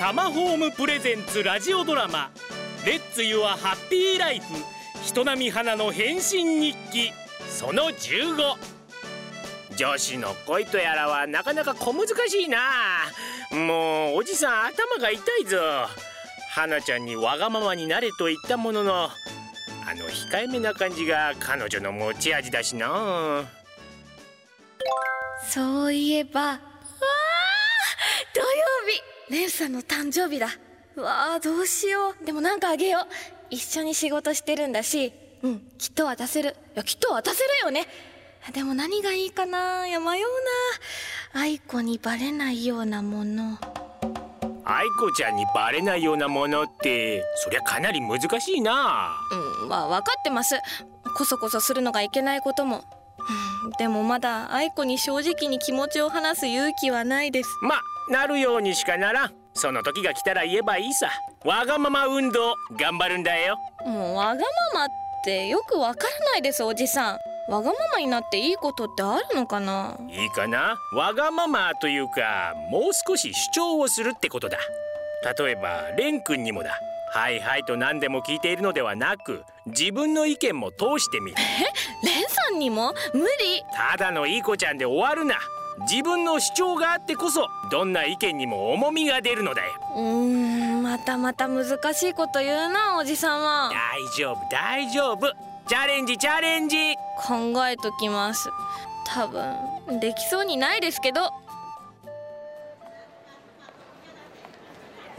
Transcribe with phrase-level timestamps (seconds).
[0.00, 2.30] タマホームプレゼンツラジオドラマ
[2.86, 4.46] 「レッツ・ユア・ハッピー・ライフ
[5.04, 7.12] 人並み花の変身日記」
[7.54, 8.56] その15
[9.76, 12.58] 女子の恋とやらはなかなか小難しいな。
[13.50, 15.58] もうおじさん頭が痛いぞ。
[16.48, 19.10] 花ちゃんにわがままになれと言ったもののあ
[19.94, 23.44] の控えめな感じが彼女の持ち味だしな。
[25.46, 26.69] そういえば
[29.30, 30.48] レンさんの誕生日だ。
[30.96, 32.24] わあどうしよう。
[32.26, 33.06] でもなんかあげよう。
[33.48, 35.12] 一緒に仕事してるんだし。
[35.42, 36.56] うんきっと渡せる。
[36.74, 37.86] いやきっと渡せるよね。
[38.52, 39.86] でも何がいいかな。
[39.86, 40.20] いや迷う
[41.34, 41.40] な。
[41.40, 43.56] 愛子にバレないようなもの。
[44.64, 49.16] 愛子ちゃんにバレないようなものってそりゃかなり難しいな。
[49.62, 50.56] うんまあ分かってます。
[51.16, 52.82] こそこそするのがいけないことも、うん、
[53.78, 57.50] でもまだ愛子に正直に気持ちを話す勇気はないです。
[57.62, 57.80] ま
[58.10, 59.32] なるようにしかならん。
[59.54, 61.10] その時が来たら言えばいいさ。
[61.44, 63.58] わがまま運動頑張るんだよ。
[63.84, 64.88] もうわがままっ
[65.24, 67.18] てよくわからないですおじさん。
[67.50, 69.96] わがままになっていいことってあるのかな？
[70.08, 70.76] いいかな？
[70.94, 74.58] わがままというかもう少し主張をするってことだ。
[75.38, 76.78] 例えばレン君にもだ。
[77.12, 81.36] はいはいと何でも聞いているのではなく自分の意見も通してみる。
[81.38, 82.06] え？
[82.06, 82.94] レンさんにも？
[83.12, 83.26] 無理。
[83.90, 85.36] ただのいい子ちゃんで終わるな。
[85.90, 89.72] 自分の主張があってこそどんな意見にも重みが出るのだよ。
[89.96, 95.32] うーんまたまた難しいこと言うなおじさんは大丈夫大丈夫。
[95.66, 96.76] チャレンジチャレンジ。
[97.26, 98.50] 考えときます。
[99.06, 101.30] 多分できそうにないですけど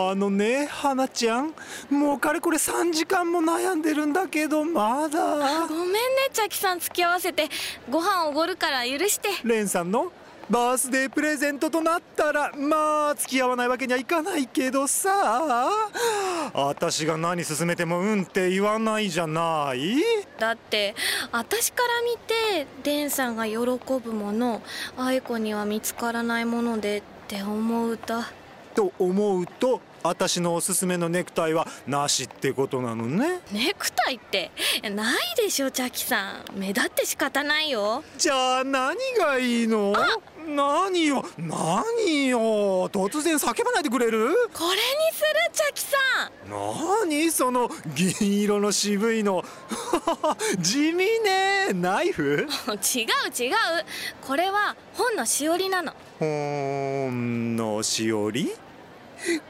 [0.00, 1.52] あのね花ちゃん
[1.90, 5.66] もうかれこれ3時間も悩んでるんだけどまだ。
[5.66, 5.98] ごめんね
[6.32, 7.48] チャキさん付き合わせて。
[7.90, 9.28] ご飯おごるから許して。
[9.42, 10.12] レンさんの
[10.48, 15.68] バースデープレゼントとなったらまあ付き合わないわけにはいかないけどさ。
[16.54, 19.96] 私が何勧めてもうんって言わないじゃない。
[20.38, 20.94] だって
[21.32, 24.62] 私から見てレンさんが喜ぶもの
[24.96, 28.22] 愛子には見つからないものでって思うと。
[28.74, 33.40] と思うと私のおすすめのネクタイはなしってことなのね。
[33.52, 34.50] ネクタイって？
[34.94, 36.44] ないでしょチャキさん。
[36.58, 38.02] 目立って仕方ないよ。
[38.16, 39.92] じゃあ何がいいの？
[40.46, 41.24] 何よ？
[41.36, 42.88] 何よ？
[42.88, 44.28] 突然叫ばないでくれる？
[44.54, 44.76] これに
[45.12, 45.96] するチャキさ
[46.48, 47.08] ん。
[47.10, 49.44] 何その銀色の渋いの？
[50.58, 51.72] 地味ね。
[51.74, 52.46] ナイフ？
[52.96, 53.54] 違う違う。
[54.26, 55.92] これは本のしおりなの。
[56.18, 58.52] 本のしおり？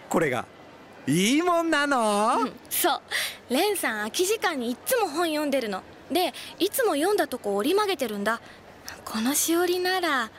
[0.09, 0.47] これが
[1.07, 3.01] いいもんなの、うん、そう。
[3.49, 5.83] レンさん空き時間にいつも本読んでるの。
[6.11, 8.41] でいつも読んだとこ折り曲げてるんだ。
[9.05, 10.31] このしおりなら。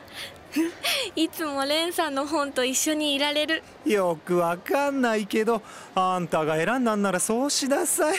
[1.14, 3.62] いつもレンさんの本と一緒にいられる。
[3.84, 5.62] よくわかんないけど
[5.94, 8.16] あんたが選んだんならそうしなさい。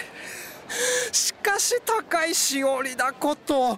[1.12, 3.78] しかし高いしおりだこと。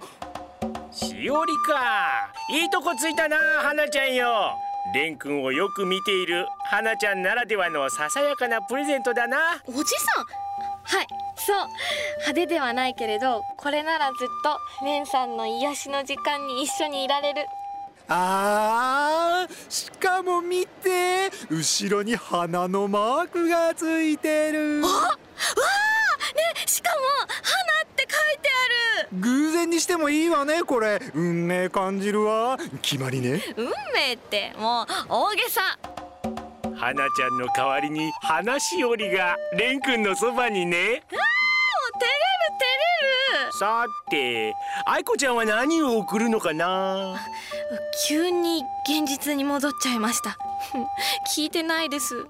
[0.92, 2.32] しおりか。
[2.52, 4.58] いいとこついたな花ちゃんよ
[4.94, 9.38] レン君をよく見ている花ちゃんならではのささやかなプレゼントだな。
[9.66, 10.26] おじさん？
[10.84, 11.08] はい。
[11.38, 11.58] そう。
[12.18, 17.46] 派手ではないけれどこれならずっとレンさんの癒しの時間に一緒にいられる。
[18.10, 24.82] あーしかも見て後ろに花のマークがついてる。
[24.84, 25.16] あわあ
[26.36, 26.98] ねしかも
[27.42, 27.63] 花
[29.20, 31.00] 偶然にしてもいいわねこれ。
[31.14, 32.58] 運命感じるわ。
[32.82, 33.42] 決まりね。
[33.56, 35.78] 運命ってもう大げさ。
[36.76, 40.78] 花ちゃんの代わりに花しおりがレン君のそばにね。
[40.78, 42.66] あーもう照れる照
[43.40, 43.54] れる。
[43.60, 44.54] さて
[44.86, 47.16] 愛子ちゃんは何を送るのかな？
[48.08, 50.38] 急に現実に戻っちゃいました。
[51.36, 52.26] 聞いてないです。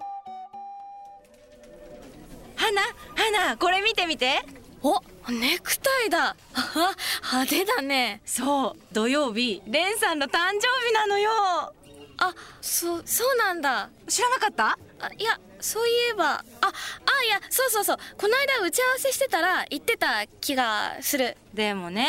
[2.56, 2.82] 花
[3.16, 4.46] 花これ見てみて。
[4.82, 5.02] お
[5.32, 6.36] ネクタイだ。
[7.24, 8.22] 派手だね。
[8.26, 11.74] そう土曜日レンさんの誕生日なのよ。
[12.18, 13.90] あそそうなんだ。
[14.08, 14.78] 知らなかった？
[15.00, 16.34] あいやそういえば。
[16.34, 17.98] ああいやそうそうそう。
[18.18, 21.38] この間打ち合わせしてたら言ってた気がする。
[21.54, 22.08] でもね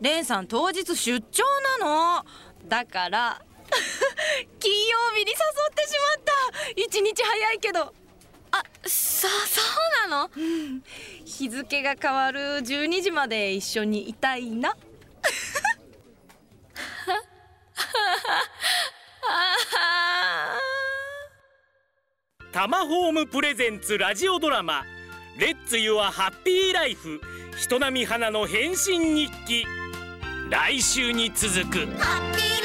[0.00, 1.44] レンさん当日出張
[1.78, 2.26] なの。
[2.66, 3.40] だから
[4.60, 6.70] 金曜日に誘ってしまった。
[6.76, 7.94] 一日早いけど。
[8.52, 10.82] あそそうなの、うん、
[11.24, 14.76] 日付が変わる12時まで一緒にいたいな。
[22.52, 24.84] タマホームプレゼンツラジオドラマ
[25.38, 27.20] 「レッツ・ユア・ハッピー・ライフ
[27.56, 29.64] 人並み花の変身日記」
[30.50, 31.86] 来週に続く。
[31.98, 32.59] ハッピー